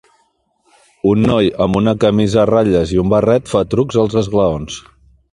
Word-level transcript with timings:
Un 1.09 1.19
noi 1.31 1.49
amb 1.65 1.77
una 1.81 1.93
camisa 2.03 2.39
a 2.43 2.45
ratlles 2.51 2.93
i 2.95 3.01
un 3.01 3.11
barret 3.11 3.51
fa 3.51 3.61
trucs 3.75 3.99
als 4.05 4.17
esglaons. 4.23 4.79